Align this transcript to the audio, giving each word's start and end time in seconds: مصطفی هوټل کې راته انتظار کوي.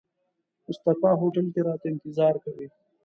مصطفی 0.67 1.11
هوټل 1.21 1.45
کې 1.53 1.61
راته 1.67 1.85
انتظار 1.91 2.33
کوي. 2.43 2.67